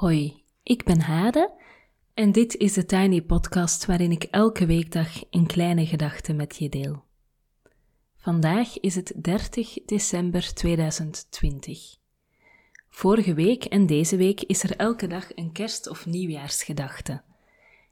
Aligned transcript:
Hoi, 0.00 0.42
ik 0.62 0.84
ben 0.84 1.00
Hade 1.00 1.52
en 2.14 2.32
dit 2.32 2.56
is 2.56 2.72
de 2.72 2.84
Tiny 2.84 3.22
Podcast 3.22 3.86
waarin 3.86 4.10
ik 4.10 4.22
elke 4.22 4.66
weekdag 4.66 5.08
een 5.30 5.46
kleine 5.46 5.86
gedachte 5.86 6.32
met 6.32 6.56
je 6.56 6.68
deel. 6.68 7.04
Vandaag 8.16 8.80
is 8.80 8.94
het 8.94 9.12
30 9.16 9.78
december 9.86 10.54
2020. 10.54 11.96
Vorige 12.88 13.34
week 13.34 13.64
en 13.64 13.86
deze 13.86 14.16
week 14.16 14.40
is 14.40 14.62
er 14.62 14.76
elke 14.76 15.06
dag 15.06 15.34
een 15.34 15.52
kerst- 15.52 15.88
of 15.88 16.06
nieuwjaarsgedachte. 16.06 17.22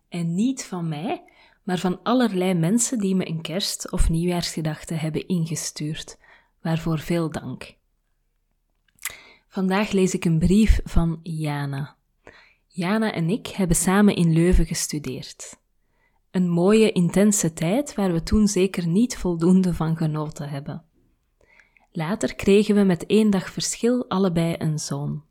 En 0.09 0.35
niet 0.35 0.65
van 0.65 0.89
mij, 0.89 1.25
maar 1.63 1.79
van 1.79 2.03
allerlei 2.03 2.55
mensen 2.55 2.99
die 2.99 3.15
me 3.15 3.29
een 3.29 3.43
kerst- 3.43 3.91
of 3.91 4.09
nieuwjaarsgedachte 4.09 4.95
hebben 4.95 5.29
ingestuurd, 5.29 6.19
waarvoor 6.63 6.99
veel 6.99 7.31
dank. 7.31 7.77
Vandaag 9.49 9.91
lees 9.91 10.15
ik 10.15 10.25
een 10.25 10.39
brief 10.39 10.81
van 10.85 11.21
Jana. 11.23 11.98
Jana 12.79 13.13
en 13.13 13.31
ik 13.31 13.47
hebben 13.47 13.77
samen 13.77 14.15
in 14.15 14.33
Leuven 14.33 14.67
gestudeerd. 14.67 15.59
Een 16.31 16.49
mooie, 16.49 16.93
intense 16.93 17.53
tijd 17.53 17.95
waar 17.95 18.13
we 18.13 18.23
toen 18.23 18.49
zeker 18.49 18.87
niet 18.87 19.17
voldoende 19.17 19.75
van 19.75 19.97
genoten 19.97 20.49
hebben. 20.49 20.85
Later 21.93 22.35
kregen 22.35 22.75
we 22.75 22.83
met 22.83 23.07
één 23.07 23.31
dag 23.31 23.51
verschil 23.51 24.09
allebei 24.09 24.55
een 24.59 24.79
zoon. 24.79 25.25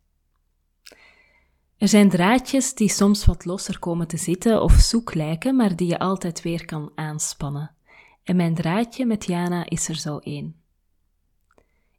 Er 1.78 1.88
zijn 1.88 2.10
draadjes 2.10 2.74
die 2.74 2.90
soms 2.90 3.26
wat 3.26 3.46
losser 3.46 3.80
komen 3.80 4.08
te 4.08 4.18
zitten 4.18 4.62
of 4.62 4.74
zoek 4.74 5.14
lijken, 5.14 5.56
maar 5.56 5.76
die 5.76 5.88
je 5.88 6.00
altijd 6.00 6.42
weer 6.42 6.66
kan 6.66 6.92
aanspannen. 6.96 7.76
En 8.24 8.36
mijn 8.36 8.56
draadje 8.56 9.06
met 9.06 9.26
Jana 9.26 9.70
is 9.70 9.90
er 9.90 9.96
zo 9.96 10.18
één. 10.18 10.56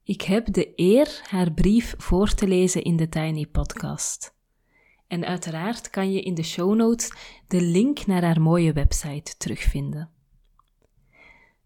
Ik 0.03 0.23
heb 0.23 0.53
de 0.53 0.73
eer 0.77 1.21
haar 1.29 1.53
brief 1.53 1.95
voor 1.99 2.35
te 2.35 2.47
lezen 2.47 2.83
in 2.83 2.97
de 2.97 3.09
Tiny 3.09 3.47
Podcast. 3.47 4.37
En 5.09 5.25
uiteraard 5.25 5.91
kan 5.91 6.13
je 6.13 6.23
in 6.23 6.35
de 6.35 6.43
show 6.43 6.75
notes 6.75 7.13
de 7.47 7.61
link 7.61 8.07
naar 8.07 8.23
haar 8.23 8.41
mooie 8.41 8.73
website 8.73 9.37
terugvinden. 9.37 10.11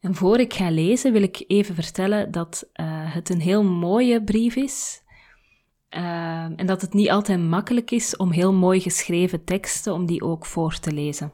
En 0.00 0.14
voor 0.14 0.38
ik 0.38 0.54
ga 0.54 0.70
lezen 0.70 1.12
wil 1.12 1.22
ik 1.22 1.44
even 1.46 1.74
vertellen 1.74 2.30
dat 2.30 2.68
uh, 2.74 3.14
het 3.14 3.28
een 3.28 3.40
heel 3.40 3.64
mooie 3.64 4.22
brief 4.24 4.56
is. 4.56 5.02
Uh, 5.90 6.00
en 6.42 6.66
dat 6.66 6.80
het 6.80 6.92
niet 6.92 7.10
altijd 7.10 7.40
makkelijk 7.40 7.90
is 7.90 8.16
om 8.16 8.30
heel 8.30 8.52
mooi 8.52 8.80
geschreven 8.80 9.44
teksten, 9.44 9.92
om 9.92 10.06
die 10.06 10.22
ook 10.22 10.46
voor 10.46 10.78
te 10.78 10.92
lezen. 10.92 11.32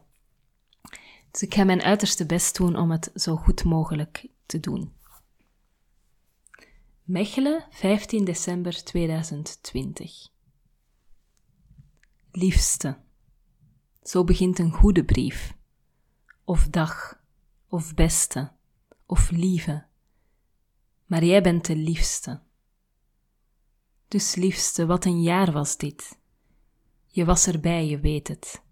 Dus 1.30 1.42
ik 1.42 1.54
ga 1.54 1.64
mijn 1.64 1.82
uiterste 1.82 2.26
best 2.26 2.56
doen 2.56 2.76
om 2.76 2.90
het 2.90 3.10
zo 3.14 3.36
goed 3.36 3.64
mogelijk 3.64 4.26
te 4.46 4.60
doen. 4.60 4.92
Mechelen, 7.02 7.66
15 7.70 8.24
december 8.24 8.84
2020. 8.84 10.28
Liefste. 12.38 12.98
Zo 14.02 14.24
begint 14.24 14.58
een 14.58 14.72
goede 14.72 15.04
brief. 15.04 15.56
Of 16.44 16.68
dag, 16.68 17.20
of 17.68 17.94
beste, 17.94 18.52
of 19.06 19.30
lieve. 19.30 19.86
Maar 21.06 21.24
jij 21.24 21.42
bent 21.42 21.66
de 21.66 21.76
liefste. 21.76 22.40
Dus 24.08 24.34
liefste, 24.34 24.86
wat 24.86 25.04
een 25.04 25.22
jaar 25.22 25.52
was 25.52 25.76
dit. 25.76 26.18
Je 27.06 27.24
was 27.24 27.46
erbij, 27.46 27.86
je 27.86 28.00
weet 28.00 28.28
het. 28.28 28.62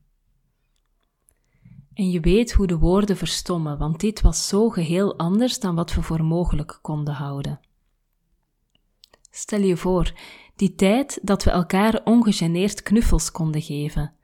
En 1.93 2.11
je 2.11 2.21
weet 2.21 2.53
hoe 2.53 2.67
de 2.67 2.79
woorden 2.79 3.17
verstommen, 3.17 3.79
want 3.79 4.01
dit 4.01 4.21
was 4.21 4.49
zo 4.49 4.69
geheel 4.71 5.19
anders 5.19 5.59
dan 5.59 5.75
wat 5.75 5.95
we 5.95 6.03
voor 6.03 6.25
mogelijk 6.25 6.79
konden 6.83 7.15
houden. 7.15 7.61
Stel 9.37 9.61
je 9.61 9.77
voor, 9.77 10.13
die 10.55 10.75
tijd 10.75 11.19
dat 11.23 11.45
we 11.45 11.51
elkaar 11.51 12.01
ongegeneerd 12.05 12.83
knuffels 12.83 13.31
konden 13.31 13.63
geven, 13.63 14.15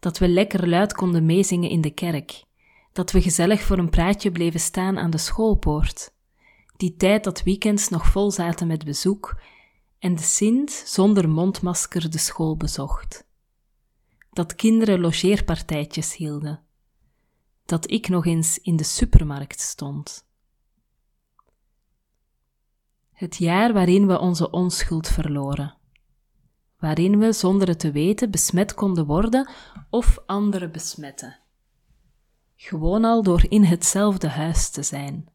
dat 0.00 0.18
we 0.18 0.28
lekker 0.28 0.68
luid 0.68 0.92
konden 0.92 1.26
meezingen 1.26 1.70
in 1.70 1.80
de 1.80 1.90
kerk, 1.90 2.44
dat 2.92 3.10
we 3.10 3.22
gezellig 3.22 3.62
voor 3.62 3.78
een 3.78 3.90
praatje 3.90 4.30
bleven 4.30 4.60
staan 4.60 4.98
aan 4.98 5.10
de 5.10 5.18
schoolpoort, 5.18 6.12
die 6.76 6.96
tijd 6.96 7.24
dat 7.24 7.42
weekends 7.42 7.88
nog 7.88 8.06
vol 8.06 8.30
zaten 8.30 8.66
met 8.66 8.84
bezoek 8.84 9.40
en 9.98 10.14
de 10.14 10.22
Sint 10.22 10.70
zonder 10.70 11.28
mondmasker 11.28 12.10
de 12.10 12.18
school 12.18 12.56
bezocht. 12.56 13.26
Dat 14.32 14.54
kinderen 14.54 15.00
logeerpartijtjes 15.00 16.16
hielden. 16.16 16.60
Dat 17.64 17.90
ik 17.90 18.08
nog 18.08 18.26
eens 18.26 18.58
in 18.58 18.76
de 18.76 18.84
supermarkt 18.84 19.60
stond. 19.60 20.25
Het 23.16 23.36
jaar 23.36 23.72
waarin 23.72 24.06
we 24.06 24.18
onze 24.18 24.50
onschuld 24.50 25.08
verloren. 25.08 25.74
Waarin 26.78 27.18
we 27.18 27.32
zonder 27.32 27.68
het 27.68 27.78
te 27.78 27.90
weten 27.90 28.30
besmet 28.30 28.74
konden 28.74 29.06
worden 29.06 29.50
of 29.90 30.18
anderen 30.26 30.72
besmetten. 30.72 31.38
Gewoon 32.56 33.04
al 33.04 33.22
door 33.22 33.44
in 33.48 33.64
hetzelfde 33.64 34.28
huis 34.28 34.70
te 34.70 34.82
zijn. 34.82 35.28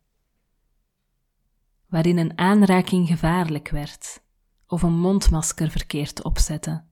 Waarin 1.87 2.17
een 2.17 2.37
aanraking 2.37 3.07
gevaarlijk 3.07 3.69
werd 3.69 4.23
of 4.67 4.81
een 4.81 4.99
mondmasker 4.99 5.71
verkeerd 5.71 6.23
opzetten. 6.23 6.89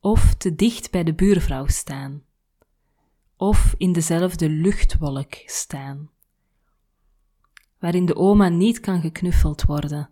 Of 0.00 0.34
te 0.34 0.54
dicht 0.54 0.90
bij 0.90 1.04
de 1.04 1.14
buurvrouw 1.14 1.66
staan. 1.66 2.22
Of 3.36 3.74
in 3.76 3.92
dezelfde 3.92 4.48
luchtwolk 4.48 5.34
staan 5.46 6.10
waarin 7.78 8.06
de 8.06 8.16
oma 8.16 8.48
niet 8.48 8.80
kan 8.80 9.00
geknuffeld 9.00 9.64
worden, 9.64 10.10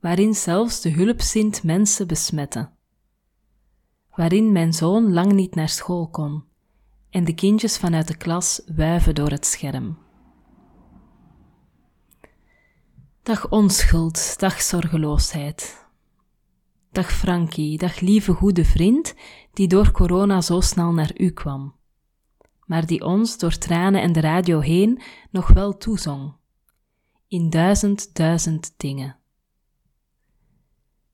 waarin 0.00 0.34
zelfs 0.34 0.80
de 0.80 0.90
hulpzint 0.90 1.62
mensen 1.62 2.06
besmetten, 2.06 2.72
waarin 4.14 4.52
mijn 4.52 4.72
zoon 4.72 5.12
lang 5.12 5.32
niet 5.32 5.54
naar 5.54 5.68
school 5.68 6.08
kon 6.08 6.44
en 7.10 7.24
de 7.24 7.34
kindjes 7.34 7.78
vanuit 7.78 8.08
de 8.08 8.16
klas 8.16 8.62
wuiven 8.74 9.14
door 9.14 9.30
het 9.30 9.46
scherm. 9.46 9.98
Dag 13.22 13.50
onschuld, 13.50 14.38
dag 14.38 14.62
zorgeloosheid. 14.62 15.86
Dag 16.90 17.12
Frankie, 17.12 17.78
dag 17.78 18.00
lieve 18.00 18.32
goede 18.32 18.64
vriend 18.64 19.14
die 19.52 19.68
door 19.68 19.90
corona 19.90 20.40
zo 20.40 20.60
snel 20.60 20.92
naar 20.92 21.10
u 21.16 21.30
kwam, 21.30 21.74
maar 22.66 22.86
die 22.86 23.04
ons 23.04 23.38
door 23.38 23.58
tranen 23.58 24.00
en 24.00 24.12
de 24.12 24.20
radio 24.20 24.60
heen 24.60 25.00
nog 25.30 25.48
wel 25.48 25.76
toezong 25.76 26.34
in 27.28 27.50
duizend 27.50 28.14
duizend 28.14 28.74
dingen. 28.76 29.16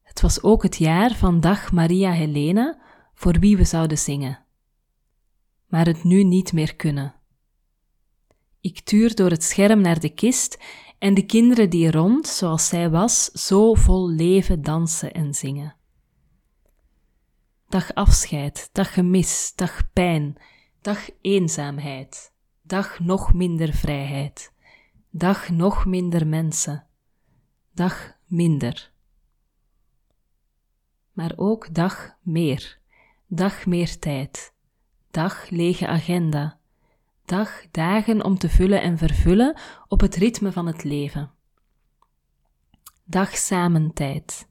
Het 0.03 0.21
was 0.21 0.43
ook 0.43 0.63
het 0.63 0.77
jaar 0.77 1.15
van 1.15 1.41
Dag 1.41 1.73
Maria 1.73 2.13
Helena, 2.13 2.81
voor 3.15 3.39
wie 3.39 3.57
we 3.57 3.65
zouden 3.65 3.99
zingen. 3.99 4.45
Maar 5.67 5.87
het 5.87 6.05
nu 6.05 6.25
niet 6.25 6.53
meer 6.53 6.77
kunnen. 6.77 7.15
Ik 8.61 8.81
tuur 8.81 9.15
door 9.15 9.31
het 9.31 9.43
scherm 9.43 9.81
naar 9.81 10.01
de 10.01 10.09
kist 10.09 10.59
en 10.99 11.15
de 11.15 11.27
kinderen 11.27 11.71
die 11.71 11.91
rond, 11.91 12.27
zoals 12.27 12.69
zij 12.69 12.91
was, 12.91 13.25
zo 13.25 13.75
vol 13.75 14.11
leven 14.11 14.63
dansen 14.63 15.13
en 15.13 15.35
zingen. 15.35 15.77
Dag 17.69 17.95
afscheid, 17.95 18.69
dag 18.73 18.95
gemis, 18.95 19.53
dag 19.55 19.93
pijn, 19.93 20.37
dag 20.81 21.09
eenzaamheid, 21.21 22.33
dag 22.63 23.01
nog 23.01 23.35
minder 23.35 23.73
vrijheid. 23.73 24.53
Dag 25.15 25.51
nog 25.51 25.87
minder 25.87 26.27
mensen. 26.27 26.87
Dag 27.75 28.17
minder. 28.27 28.93
Maar 31.13 31.33
ook 31.37 31.75
dag 31.75 32.17
meer. 32.23 32.79
Dag 33.27 33.67
meer 33.67 33.99
tijd. 33.99 34.55
Dag 35.11 35.51
lege 35.51 35.87
agenda. 35.87 36.59
Dag 37.25 37.71
dagen 37.71 38.25
om 38.25 38.39
te 38.39 38.49
vullen 38.49 38.83
en 38.83 38.99
vervullen 38.99 39.61
op 39.89 40.01
het 40.01 40.15
ritme 40.17 40.53
van 40.53 40.67
het 40.67 40.85
leven. 40.85 41.31
Dag 43.05 43.37
samentijd. 43.37 44.49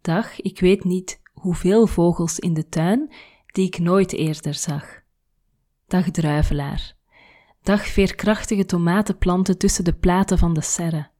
Dag, 0.00 0.40
ik 0.40 0.60
weet 0.60 0.84
niet 0.84 1.20
hoeveel 1.32 1.86
vogels 1.86 2.38
in 2.38 2.54
de 2.54 2.68
tuin 2.68 3.12
die 3.46 3.66
ik 3.66 3.78
nooit 3.78 4.12
eerder 4.12 4.54
zag. 4.54 5.02
Dag 5.86 6.10
druivelaar. 6.10 6.98
Dag 7.62 7.86
veerkrachtige 7.86 8.64
tomatenplanten 8.64 9.58
tussen 9.58 9.84
de 9.84 9.92
platen 9.92 10.38
van 10.38 10.54
de 10.54 10.60
serre. 10.60 11.10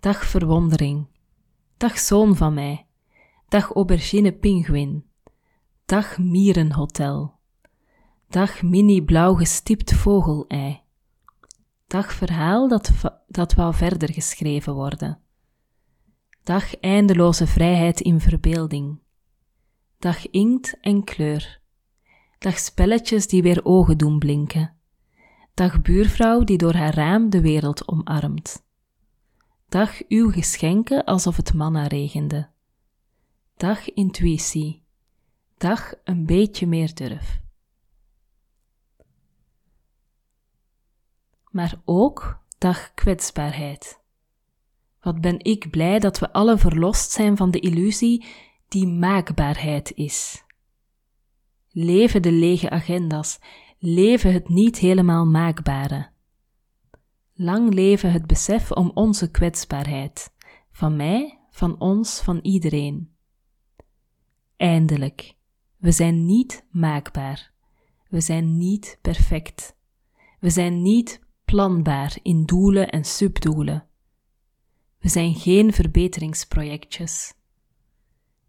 Dag 0.00 0.24
verwondering. 0.24 1.06
Dag 1.76 1.98
zoon 1.98 2.36
van 2.36 2.54
mij. 2.54 2.86
Dag 3.48 3.72
aubergine 3.72 4.32
pinguïn. 4.32 5.04
Dag 5.84 6.18
mierenhotel. 6.18 7.34
Dag 8.28 8.62
mini 8.62 9.02
blauw 9.02 9.34
gestipt 9.34 9.94
vogelei. 9.94 10.80
Dag 11.86 12.12
verhaal 12.12 12.68
dat, 12.68 12.90
dat 13.28 13.54
wou 13.54 13.74
verder 13.74 14.12
geschreven 14.12 14.74
worden. 14.74 15.20
Dag 16.42 16.76
eindeloze 16.80 17.46
vrijheid 17.46 18.00
in 18.00 18.20
verbeelding. 18.20 18.98
Dag 19.98 20.30
inkt 20.30 20.76
en 20.80 21.04
kleur. 21.04 21.60
Dag 22.38 22.58
spelletjes 22.58 23.26
die 23.26 23.42
weer 23.42 23.64
ogen 23.64 23.98
doen 23.98 24.18
blinken. 24.18 24.75
Dag 25.56 25.82
buurvrouw 25.82 26.44
die 26.44 26.58
door 26.58 26.74
haar 26.74 26.94
raam 26.94 27.30
de 27.30 27.40
wereld 27.40 27.88
omarmt. 27.88 28.64
Dag 29.68 30.00
uw 30.08 30.30
geschenken 30.30 31.04
alsof 31.04 31.36
het 31.36 31.54
manna 31.54 31.86
regende. 31.86 32.48
Dag 33.56 33.92
intuïtie. 33.92 34.82
Dag 35.58 35.94
een 36.04 36.26
beetje 36.26 36.66
meer 36.66 36.94
durf. 36.94 37.40
Maar 41.50 41.80
ook 41.84 42.38
dag 42.58 42.94
kwetsbaarheid. 42.94 44.00
Wat 45.00 45.20
ben 45.20 45.44
ik 45.44 45.70
blij 45.70 45.98
dat 45.98 46.18
we 46.18 46.32
alle 46.32 46.58
verlost 46.58 47.10
zijn 47.10 47.36
van 47.36 47.50
de 47.50 47.60
illusie 47.60 48.24
die 48.68 48.86
maakbaarheid 48.86 49.92
is. 49.94 50.44
Leven 51.70 52.22
de 52.22 52.32
lege 52.32 52.70
agenda's, 52.70 53.38
leven 53.78 54.32
het 54.32 54.48
niet 54.48 54.78
helemaal 54.78 55.26
maakbare. 55.26 56.10
Lang 57.34 57.74
leven 57.74 58.12
het 58.12 58.26
besef 58.26 58.72
om 58.72 58.90
onze 58.94 59.30
kwetsbaarheid, 59.30 60.32
van 60.70 60.96
mij, 60.96 61.40
van 61.50 61.80
ons, 61.80 62.20
van 62.20 62.38
iedereen. 62.42 63.14
Eindelijk, 64.56 65.34
we 65.76 65.92
zijn 65.92 66.24
niet 66.24 66.66
maakbaar, 66.70 67.52
we 68.08 68.20
zijn 68.20 68.56
niet 68.56 68.98
perfect, 69.02 69.76
we 70.40 70.50
zijn 70.50 70.82
niet 70.82 71.20
planbaar 71.44 72.18
in 72.22 72.44
doelen 72.44 72.88
en 72.88 73.04
subdoelen. 73.04 73.88
We 74.98 75.08
zijn 75.08 75.34
geen 75.34 75.72
verbeteringsprojectjes. 75.72 77.34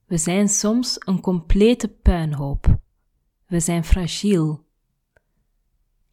We 0.06 0.18
zijn 0.18 0.50
soms 0.50 0.95
een 1.06 1.21
complete 1.21 1.88
puinhoop. 1.88 2.79
We 3.47 3.59
zijn 3.59 3.83
fragiel. 3.83 4.65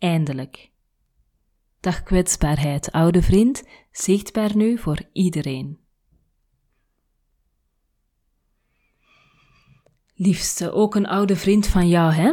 Eindelijk. 0.05 0.71
Dag 1.81 2.03
kwetsbaarheid, 2.03 2.93
oude 2.93 3.23
vriend, 3.23 3.63
zichtbaar 3.91 4.57
nu 4.57 4.79
voor 4.79 5.09
iedereen. 5.13 5.79
Liefste, 10.15 10.73
ook 10.73 10.95
een 10.95 11.07
oude 11.07 11.37
vriend 11.37 11.67
van 11.67 11.89
jou, 11.89 12.13
hè? 12.13 12.33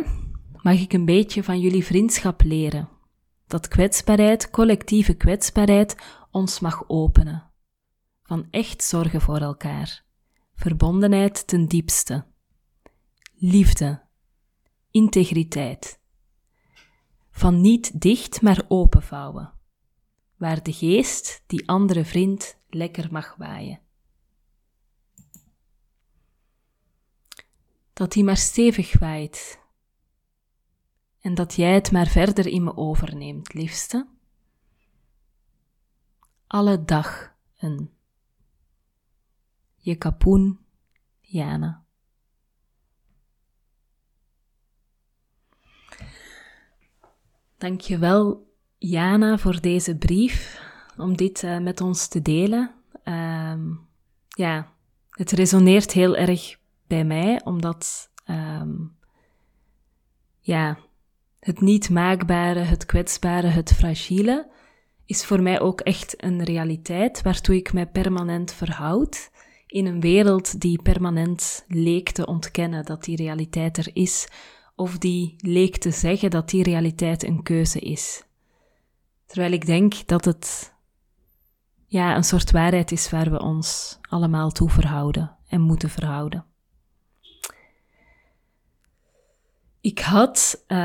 Mag 0.61 0.79
ik 0.79 0.93
een 0.93 1.05
beetje 1.05 1.43
van 1.43 1.59
jullie 1.59 1.85
vriendschap 1.85 2.41
leren? 2.43 2.89
Dat 3.47 3.67
kwetsbaarheid, 3.67 4.49
collectieve 4.49 5.13
kwetsbaarheid, 5.13 5.95
ons 6.31 6.59
mag 6.59 6.83
openen. 6.87 7.51
Van 8.23 8.47
echt 8.49 8.83
zorgen 8.83 9.21
voor 9.21 9.39
elkaar. 9.39 10.03
Verbondenheid 10.53 11.47
ten 11.47 11.67
diepste. 11.67 12.25
Liefde. 13.35 14.01
Integriteit. 14.89 16.00
Van 17.41 17.61
niet 17.61 18.01
dicht, 18.01 18.41
maar 18.41 18.65
openvouwen. 18.67 19.53
Waar 20.35 20.63
de 20.63 20.73
geest, 20.73 21.43
die 21.47 21.67
andere 21.67 22.05
vriend, 22.05 22.57
lekker 22.69 23.11
mag 23.11 23.35
waaien. 23.35 23.79
Dat 27.93 28.13
hij 28.13 28.23
maar 28.23 28.37
stevig 28.37 28.99
waait. 28.99 29.59
En 31.19 31.33
dat 31.33 31.53
jij 31.53 31.73
het 31.73 31.91
maar 31.91 32.07
verder 32.07 32.47
in 32.47 32.63
me 32.63 32.77
overneemt, 32.77 33.53
liefste. 33.53 34.07
Alle 36.47 36.83
dag 36.85 37.35
een. 37.57 37.91
Je 39.75 39.95
kapoen, 39.95 40.59
Jana. 41.19 41.85
Dankjewel, 47.61 48.47
Jana, 48.77 49.37
voor 49.37 49.61
deze 49.61 49.97
brief, 49.97 50.61
om 50.97 51.17
dit 51.17 51.43
uh, 51.43 51.57
met 51.57 51.81
ons 51.81 52.07
te 52.07 52.21
delen. 52.21 52.71
Um, 53.03 53.87
ja, 54.27 54.71
het 55.09 55.31
resoneert 55.31 55.91
heel 55.91 56.15
erg 56.15 56.57
bij 56.87 57.03
mij, 57.03 57.41
omdat 57.43 58.09
um, 58.29 58.97
ja, 60.39 60.77
het 61.39 61.61
niet 61.61 61.89
maakbare, 61.89 62.59
het 62.59 62.85
kwetsbare, 62.85 63.47
het 63.47 63.73
fragiele 63.73 64.51
is 65.05 65.25
voor 65.25 65.41
mij 65.41 65.59
ook 65.59 65.81
echt 65.81 66.23
een 66.23 66.43
realiteit 66.43 67.21
waartoe 67.21 67.55
ik 67.55 67.73
mij 67.73 67.87
permanent 67.87 68.53
verhoud 68.53 69.31
in 69.67 69.85
een 69.85 70.01
wereld 70.01 70.61
die 70.61 70.81
permanent 70.81 71.65
leek 71.67 72.11
te 72.11 72.25
ontkennen 72.25 72.85
dat 72.85 73.03
die 73.03 73.15
realiteit 73.15 73.77
er 73.77 73.89
is, 73.93 74.27
of 74.81 74.97
die 74.97 75.35
leek 75.37 75.77
te 75.77 75.91
zeggen 75.91 76.29
dat 76.29 76.49
die 76.49 76.63
realiteit 76.63 77.23
een 77.23 77.43
keuze 77.43 77.79
is. 77.79 78.23
Terwijl 79.25 79.51
ik 79.51 79.65
denk 79.65 80.07
dat 80.07 80.25
het 80.25 80.73
ja, 81.87 82.15
een 82.15 82.23
soort 82.23 82.51
waarheid 82.51 82.91
is 82.91 83.09
waar 83.09 83.31
we 83.31 83.39
ons 83.41 83.99
allemaal 84.09 84.51
toe 84.51 84.69
verhouden 84.69 85.35
en 85.47 85.61
moeten 85.61 85.89
verhouden. 85.89 86.45
Ik 89.81 89.99
had 89.99 90.63
uh, 90.67 90.77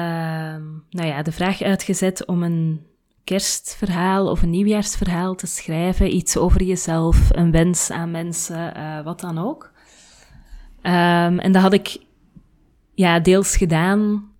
nou 0.90 1.06
ja, 1.06 1.22
de 1.22 1.32
vraag 1.32 1.62
uitgezet 1.62 2.26
om 2.26 2.42
een 2.42 2.86
kerstverhaal 3.24 4.30
of 4.30 4.42
een 4.42 4.50
nieuwjaarsverhaal 4.50 5.34
te 5.34 5.46
schrijven, 5.46 6.14
iets 6.14 6.36
over 6.36 6.62
jezelf, 6.62 7.28
een 7.30 7.50
wens 7.50 7.90
aan 7.90 8.10
mensen, 8.10 8.76
uh, 8.76 9.02
wat 9.02 9.20
dan 9.20 9.38
ook. 9.38 9.72
Um, 10.82 11.38
en 11.38 11.52
dat 11.52 11.62
had 11.62 11.72
ik 11.72 12.05
ja, 12.96 13.20
deels 13.20 13.56
gedaan 13.56 14.30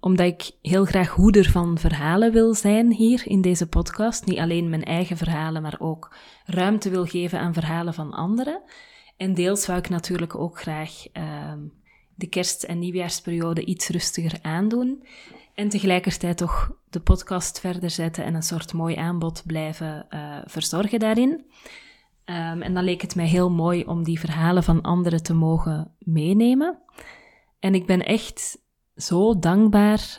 omdat 0.00 0.26
ik 0.26 0.50
heel 0.62 0.84
graag 0.84 1.08
hoeder 1.08 1.50
van 1.50 1.78
verhalen 1.78 2.32
wil 2.32 2.54
zijn 2.54 2.92
hier 2.92 3.22
in 3.26 3.40
deze 3.40 3.68
podcast. 3.68 4.26
Niet 4.26 4.38
alleen 4.38 4.68
mijn 4.68 4.84
eigen 4.84 5.16
verhalen, 5.16 5.62
maar 5.62 5.76
ook 5.78 6.14
ruimte 6.44 6.90
wil 6.90 7.04
geven 7.04 7.38
aan 7.38 7.54
verhalen 7.54 7.94
van 7.94 8.12
anderen. 8.12 8.62
En 9.16 9.34
deels 9.34 9.66
wou 9.66 9.78
ik 9.78 9.88
natuurlijk 9.88 10.34
ook 10.34 10.60
graag 10.60 11.04
um, 11.52 11.72
de 12.14 12.26
kerst- 12.26 12.62
en 12.62 12.78
nieuwjaarsperiode 12.78 13.64
iets 13.64 13.88
rustiger 13.88 14.38
aandoen. 14.42 15.06
En 15.54 15.68
tegelijkertijd 15.68 16.36
toch 16.36 16.72
de 16.90 17.00
podcast 17.00 17.60
verder 17.60 17.90
zetten 17.90 18.24
en 18.24 18.34
een 18.34 18.42
soort 18.42 18.72
mooi 18.72 18.94
aanbod 18.94 19.42
blijven 19.46 20.06
uh, 20.10 20.38
verzorgen 20.44 20.98
daarin. 20.98 21.30
Um, 21.30 22.62
en 22.62 22.74
dan 22.74 22.84
leek 22.84 23.02
het 23.02 23.14
mij 23.14 23.26
heel 23.26 23.50
mooi 23.50 23.84
om 23.84 24.04
die 24.04 24.20
verhalen 24.20 24.62
van 24.62 24.82
anderen 24.82 25.22
te 25.22 25.34
mogen 25.34 25.90
meenemen. 25.98 26.78
En 27.66 27.74
ik 27.74 27.86
ben 27.86 28.04
echt 28.04 28.58
zo 28.96 29.38
dankbaar 29.38 30.18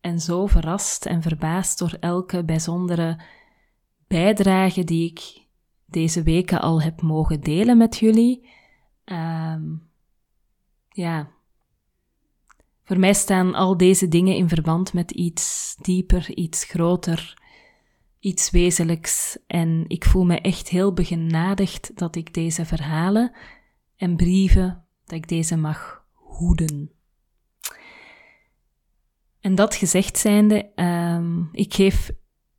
en 0.00 0.20
zo 0.20 0.46
verrast 0.46 1.06
en 1.06 1.22
verbaasd 1.22 1.78
door 1.78 1.96
elke 2.00 2.44
bijzondere 2.44 3.20
bijdrage 4.06 4.84
die 4.84 5.10
ik 5.10 5.46
deze 5.86 6.22
weken 6.22 6.60
al 6.60 6.82
heb 6.82 7.02
mogen 7.02 7.40
delen 7.40 7.76
met 7.76 7.96
jullie. 7.96 8.48
Um, 9.04 9.90
ja, 10.88 11.30
voor 12.84 12.98
mij 12.98 13.14
staan 13.14 13.54
al 13.54 13.76
deze 13.76 14.08
dingen 14.08 14.36
in 14.36 14.48
verband 14.48 14.92
met 14.92 15.10
iets 15.10 15.76
dieper, 15.80 16.34
iets 16.34 16.64
groter, 16.64 17.42
iets 18.18 18.50
wezenlijks. 18.50 19.38
En 19.46 19.84
ik 19.86 20.04
voel 20.04 20.24
me 20.24 20.40
echt 20.40 20.68
heel 20.68 20.92
begenadigd 20.92 21.96
dat 21.96 22.16
ik 22.16 22.34
deze 22.34 22.64
verhalen 22.64 23.32
en 23.96 24.16
brieven, 24.16 24.84
dat 25.04 25.18
ik 25.18 25.28
deze 25.28 25.56
mag 25.56 25.97
hoeden. 26.38 26.90
En 29.40 29.54
dat 29.54 29.74
gezegd 29.74 30.18
zijnde, 30.18 30.70
um, 30.74 31.48
ik 31.52 31.74
geef 31.74 32.10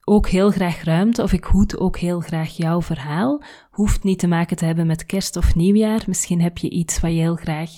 ook 0.03 0.27
heel 0.27 0.51
graag 0.51 0.83
ruimte, 0.83 1.23
of 1.23 1.33
ik 1.33 1.43
hoed 1.43 1.79
ook 1.79 1.97
heel 1.97 2.19
graag 2.19 2.49
jouw 2.49 2.81
verhaal. 2.81 3.43
Hoeft 3.71 4.03
niet 4.03 4.19
te 4.19 4.27
maken 4.27 4.57
te 4.57 4.65
hebben 4.65 4.87
met 4.87 5.05
kerst 5.05 5.35
of 5.35 5.55
nieuwjaar. 5.55 6.03
Misschien 6.07 6.41
heb 6.41 6.57
je 6.57 6.69
iets 6.69 6.99
wat 6.99 7.11
je 7.11 7.17
heel 7.17 7.35
graag 7.35 7.71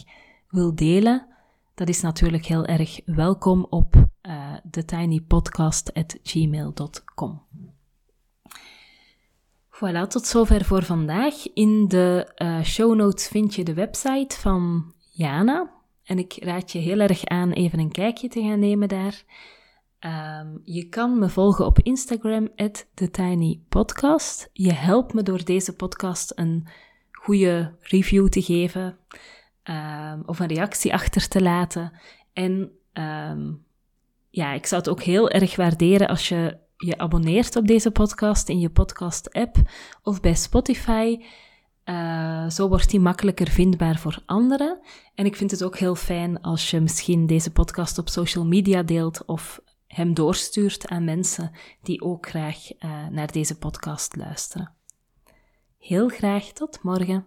wil 0.49 0.75
delen 0.75 1.29
dat 1.81 1.89
is 1.89 2.01
natuurlijk 2.01 2.45
heel 2.45 2.65
erg 2.65 2.99
welkom 3.05 3.65
op 3.69 3.95
uh, 3.95 4.03
eh, 4.21 4.53
thetinypodcast.gmail.com. 4.71 7.41
Voilà, 9.69 10.07
tot 10.07 10.25
zover 10.25 10.65
voor 10.65 10.83
vandaag. 10.83 11.53
In 11.53 11.87
de 11.87 12.31
uh, 12.37 12.63
show 12.63 12.95
notes 12.95 13.27
vind 13.27 13.55
je 13.55 13.63
de 13.63 13.73
website 13.73 14.39
van 14.39 14.93
Jana. 15.11 15.80
En 16.03 16.17
ik 16.17 16.37
raad 16.43 16.71
je 16.71 16.79
heel 16.79 16.99
erg 16.99 17.25
aan 17.25 17.51
even 17.51 17.79
een 17.79 17.91
kijkje 17.91 18.27
te 18.27 18.41
gaan 18.41 18.59
nemen 18.59 18.87
daar. 18.87 19.23
Um, 19.99 20.61
je 20.63 20.89
kan 20.89 21.19
me 21.19 21.29
volgen 21.29 21.65
op 21.65 21.79
Instagram, 21.79 22.49
TheTinyPodcast. 22.93 24.49
Je 24.53 24.73
helpt 24.73 25.13
me 25.13 25.23
door 25.23 25.45
deze 25.45 25.75
podcast 25.75 26.31
een 26.35 26.67
goede 27.11 27.75
review 27.81 28.27
te 28.27 28.41
geven. 28.41 28.97
Um, 29.63 30.23
of 30.25 30.39
een 30.39 30.47
reactie 30.47 30.93
achter 30.93 31.27
te 31.27 31.41
laten. 31.41 31.99
En 32.33 32.71
um, 32.93 33.65
ja, 34.29 34.53
ik 34.53 34.65
zou 34.65 34.81
het 34.81 34.89
ook 34.89 35.01
heel 35.01 35.29
erg 35.29 35.55
waarderen 35.55 36.07
als 36.07 36.29
je 36.29 36.57
je 36.77 36.97
abonneert 36.97 37.55
op 37.55 37.67
deze 37.67 37.91
podcast 37.91 38.49
in 38.49 38.59
je 38.59 38.69
podcast-app 38.69 39.55
of 40.03 40.19
bij 40.19 40.35
Spotify. 40.35 41.17
Uh, 41.85 42.49
zo 42.49 42.69
wordt 42.69 42.89
die 42.89 42.99
makkelijker 42.99 43.47
vindbaar 43.47 43.99
voor 43.99 44.23
anderen. 44.25 44.79
En 45.15 45.25
ik 45.25 45.35
vind 45.35 45.51
het 45.51 45.63
ook 45.63 45.77
heel 45.77 45.95
fijn 45.95 46.41
als 46.41 46.71
je 46.71 46.79
misschien 46.79 47.25
deze 47.25 47.51
podcast 47.51 47.97
op 47.97 48.09
social 48.09 48.45
media 48.45 48.83
deelt 48.83 49.25
of 49.25 49.61
hem 49.87 50.13
doorstuurt 50.13 50.87
aan 50.87 51.03
mensen 51.03 51.51
die 51.81 52.01
ook 52.01 52.27
graag 52.27 52.57
uh, 52.73 53.07
naar 53.07 53.31
deze 53.31 53.57
podcast 53.57 54.15
luisteren. 54.15 54.73
Heel 55.77 56.07
graag 56.07 56.43
tot 56.43 56.83
morgen. 56.83 57.25